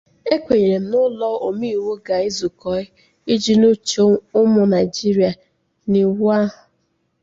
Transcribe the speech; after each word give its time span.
E 0.33 0.35
kwenyere 0.43 0.77
m 0.81 0.85
na 0.91 0.97
Ụlọ 1.07 1.27
Omeiwu 1.47 1.91
ga-ezukọ 2.05 2.71
iji 3.33 3.53
nụ 3.61 3.67
uche 3.75 4.01
ụmụ 4.39 4.61
Naijiria 4.71 5.31
n'iwu 5.91 6.25
ahụ 6.39 6.57